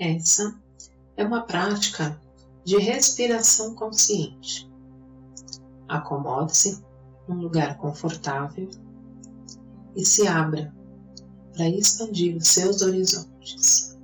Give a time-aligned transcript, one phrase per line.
[0.00, 0.58] Essa
[1.14, 2.18] é uma prática
[2.64, 4.66] de respiração consciente.
[5.86, 6.82] Acomode-se
[7.28, 8.70] num lugar confortável
[9.94, 10.74] e se abra
[11.52, 13.94] para expandir os seus horizontes.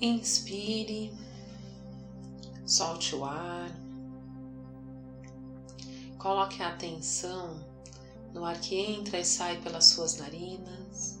[0.00, 1.12] Inspire,
[2.64, 3.70] solte o ar,
[6.16, 7.58] coloque a atenção
[8.32, 11.15] no ar que entra e sai pelas suas narinas.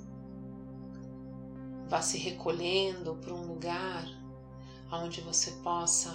[1.88, 4.04] Vá se recolhendo para um lugar
[4.90, 6.10] onde você possa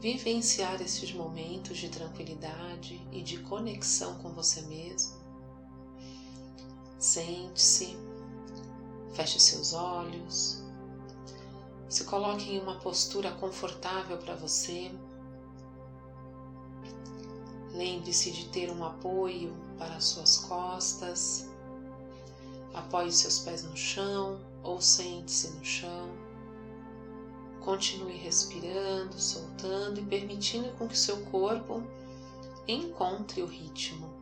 [0.00, 5.16] vivenciar esses momentos de tranquilidade e de conexão com você mesmo.
[6.98, 7.96] Sente-se,
[9.14, 10.62] feche seus olhos,
[11.88, 14.90] se coloque em uma postura confortável para você.
[17.72, 21.48] Lembre-se de ter um apoio para as suas costas.
[22.76, 26.10] Apoie seus pés no chão ou sente-se no chão.
[27.60, 31.82] Continue respirando, soltando e permitindo com que seu corpo
[32.68, 34.12] encontre o ritmo,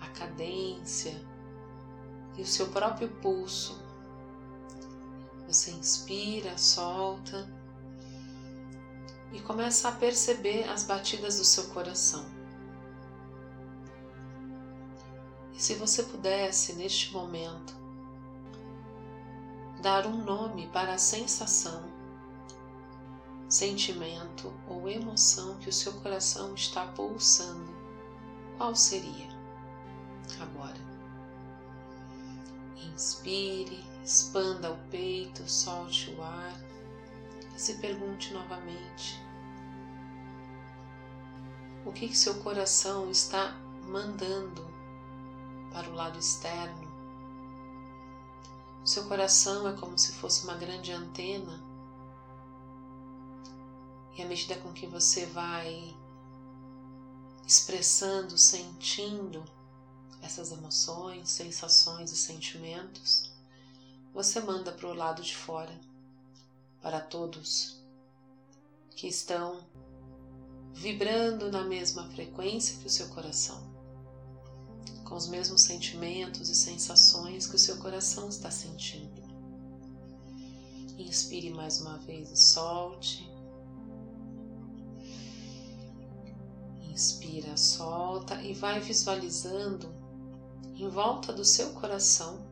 [0.00, 1.20] a cadência
[2.38, 3.78] e o seu próprio pulso.
[5.48, 7.46] Você inspira, solta
[9.32, 12.24] e começa a perceber as batidas do seu coração.
[15.62, 17.72] Se você pudesse, neste momento,
[19.80, 21.84] dar um nome para a sensação,
[23.48, 27.72] sentimento ou emoção que o seu coração está pulsando,
[28.58, 29.28] qual seria?
[30.40, 30.80] Agora.
[32.92, 36.60] Inspire, expanda o peito, solte o ar
[37.54, 39.16] e se pergunte novamente:
[41.86, 44.71] o que, que seu coração está mandando
[45.72, 46.90] para o lado externo?
[48.84, 51.62] Seu coração é como se fosse uma grande antena,
[54.14, 55.96] e à medida com que você vai
[57.46, 59.44] expressando, sentindo
[60.20, 63.32] essas emoções, sensações e sentimentos,
[64.12, 65.80] você manda para o lado de fora,
[66.80, 67.80] para todos
[68.94, 69.64] que estão
[70.72, 73.71] vibrando na mesma frequência que o seu coração
[75.12, 79.22] com os mesmos sentimentos e sensações que o seu coração está sentindo.
[80.96, 83.30] Inspire mais uma vez e solte.
[86.90, 89.94] Inspira, solta e vai visualizando
[90.74, 92.50] em volta do seu coração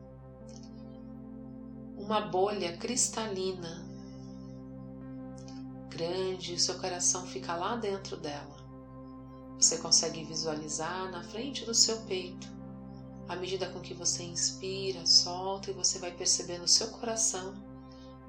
[1.97, 3.83] uma bolha cristalina
[5.89, 8.60] grande, o seu coração fica lá dentro dela.
[9.61, 12.47] Você consegue visualizar na frente do seu peito,
[13.29, 17.53] à medida com que você inspira, solta e você vai percebendo o seu coração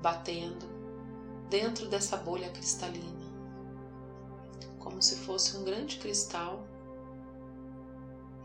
[0.03, 0.67] batendo
[1.49, 3.25] dentro dessa bolha cristalina,
[4.79, 6.67] como se fosse um grande cristal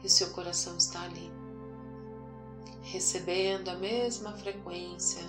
[0.01, 1.29] e seu coração está ali,
[2.83, 5.23] recebendo a mesma frequência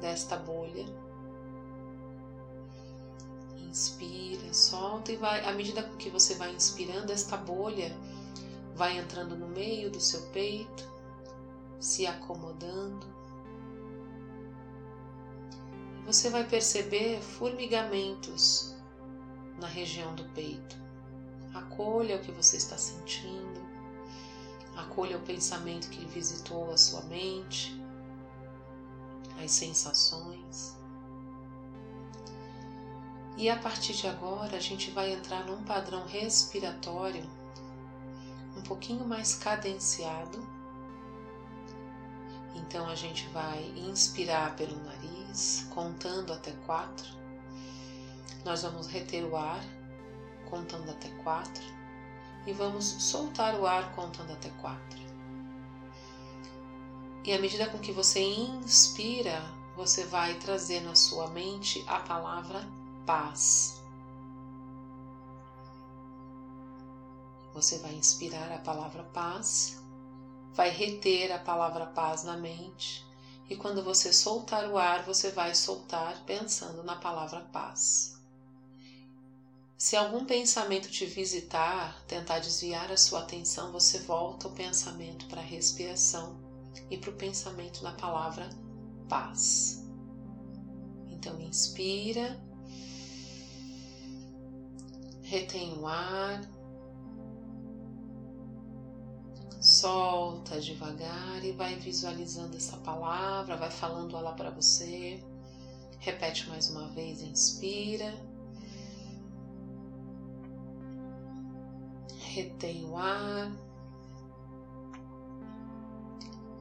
[0.00, 0.86] desta bolha
[3.70, 7.96] Inspira, solta e vai, à medida que você vai inspirando, esta bolha
[8.74, 10.90] vai entrando no meio do seu peito,
[11.78, 13.06] se acomodando.
[16.04, 18.74] Você vai perceber formigamentos
[19.60, 20.76] na região do peito.
[21.54, 23.60] Acolha o que você está sentindo,
[24.74, 27.80] acolha o pensamento que visitou a sua mente,
[29.40, 30.79] as sensações.
[33.40, 37.26] E a partir de agora a gente vai entrar num padrão respiratório
[38.54, 40.46] um pouquinho mais cadenciado.
[42.54, 47.08] Então a gente vai inspirar pelo nariz, contando até quatro.
[48.44, 49.64] Nós vamos reter o ar,
[50.50, 51.64] contando até quatro,
[52.46, 55.00] e vamos soltar o ar contando até quatro.
[57.24, 59.40] E à medida com que você inspira,
[59.74, 63.80] você vai trazer na sua mente a palavra paz.
[67.52, 69.82] Você vai inspirar a palavra paz,
[70.54, 73.04] vai reter a palavra paz na mente,
[73.48, 78.20] e quando você soltar o ar, você vai soltar pensando na palavra paz.
[79.76, 85.40] Se algum pensamento te visitar, tentar desviar a sua atenção, você volta o pensamento para
[85.40, 86.38] a respiração
[86.90, 88.48] e para o pensamento na palavra
[89.08, 89.82] paz.
[91.08, 92.38] Então, inspira
[95.30, 96.40] retém o ar,
[99.60, 105.22] Solta devagar e vai visualizando essa palavra, vai falando ela para você.
[105.98, 108.14] Repete mais uma vez, inspira.
[112.20, 113.52] Retém o ar.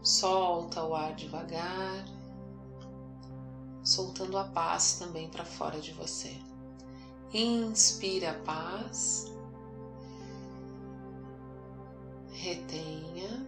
[0.03, 2.03] Solta o ar devagar,
[3.81, 6.37] soltando a paz também para fora de você.
[7.31, 9.31] Inspira paz.
[12.31, 13.47] Retenha.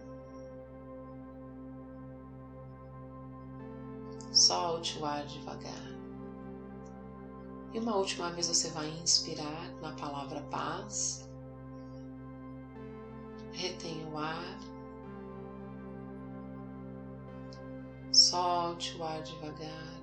[4.30, 5.92] Solte o ar devagar.
[7.74, 11.28] E uma última vez você vai inspirar na palavra paz.
[13.52, 14.58] Retenha o ar.
[18.12, 20.00] Solte o ar devagar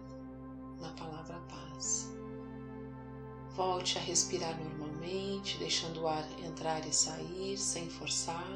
[0.82, 2.19] na palavra paz.
[3.56, 8.48] Volte a respirar normalmente, deixando o ar entrar e sair sem forçar.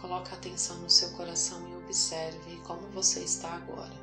[0.00, 3.94] Coloque a atenção no seu coração e observe como você está agora.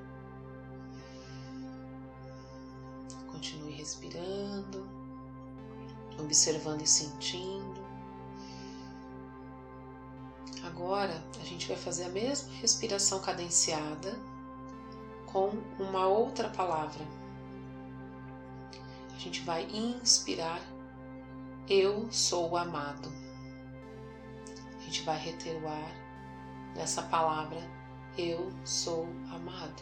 [3.28, 4.88] Continue respirando,
[6.19, 7.84] observando e sentindo.
[10.63, 14.18] Agora a gente vai fazer a mesma respiração cadenciada
[15.25, 17.23] com uma outra palavra.
[19.24, 20.62] A gente vai inspirar
[21.70, 23.10] eu sou amado.
[24.75, 25.92] A gente vai reter o ar
[26.75, 27.58] nessa palavra
[28.18, 29.81] eu sou amado.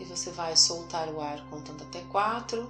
[0.00, 2.68] E você vai soltar o ar contando até quatro,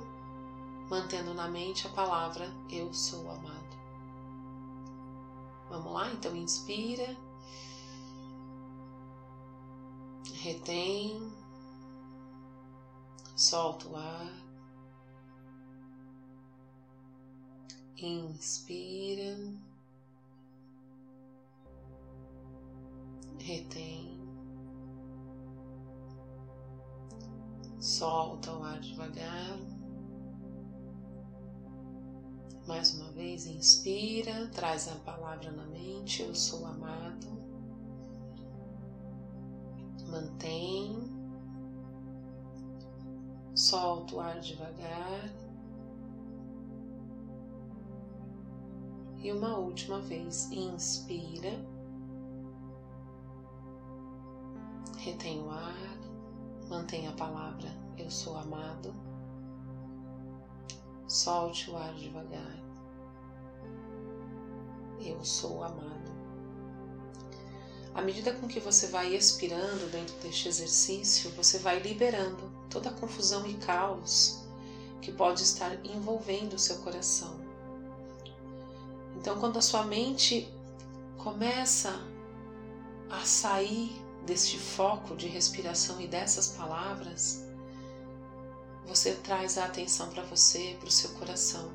[0.90, 3.78] mantendo na mente a palavra eu sou amado.
[5.70, 6.12] Vamos lá?
[6.12, 7.16] Então inspira,
[10.42, 11.32] retém,
[13.34, 14.47] solta o ar.
[18.00, 19.36] Inspira,
[23.40, 24.20] retém,
[27.80, 29.58] solta o ar devagar.
[32.68, 37.26] Mais uma vez, inspira, traz a palavra na mente: Eu sou amado.
[40.06, 40.96] Mantém,
[43.56, 45.47] solta o ar devagar.
[49.20, 51.52] E uma última vez, inspira,
[54.98, 55.98] retém o ar,
[56.68, 58.94] mantém a palavra Eu sou amado,
[61.08, 62.56] solte o ar devagar.
[65.00, 66.12] Eu sou amado.
[67.92, 72.94] À medida com que você vai expirando dentro deste exercício, você vai liberando toda a
[72.94, 74.44] confusão e caos
[75.02, 77.47] que pode estar envolvendo o seu coração.
[79.18, 80.48] Então, quando a sua mente
[81.18, 81.92] começa
[83.10, 87.44] a sair deste foco de respiração e dessas palavras,
[88.86, 91.68] você traz a atenção para você, para o seu coração.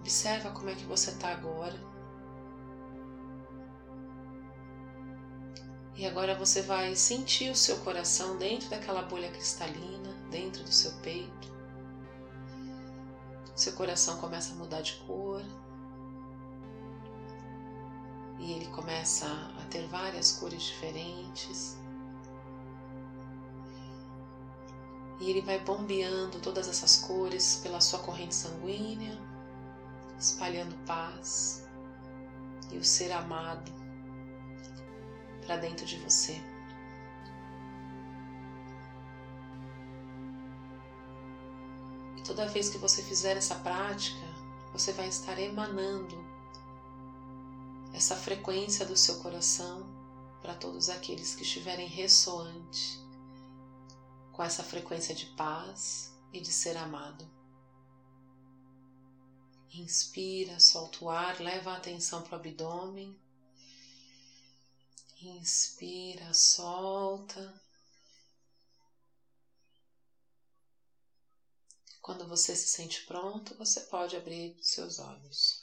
[0.00, 1.78] Observa como é que você está agora.
[5.94, 10.90] E agora você vai sentir o seu coração dentro daquela bolha cristalina, dentro do seu
[11.02, 11.52] peito.
[13.54, 15.40] Seu coração começa a mudar de cor,
[18.38, 21.76] e ele começa a ter várias cores diferentes.
[25.20, 29.16] E ele vai bombeando todas essas cores pela sua corrente sanguínea,
[30.18, 31.64] espalhando paz
[32.72, 33.70] e o ser amado
[35.46, 36.42] para dentro de você.
[42.16, 44.26] E toda vez que você fizer essa prática,
[44.72, 46.31] você vai estar emanando
[47.92, 49.86] essa frequência do seu coração
[50.40, 53.00] para todos aqueles que estiverem ressoante
[54.32, 57.30] com essa frequência de paz e de ser amado.
[59.74, 63.18] Inspira, solta o ar, leva a atenção para o abdômen.
[65.20, 67.62] Inspira, solta.
[72.00, 75.61] Quando você se sente pronto, você pode abrir seus olhos.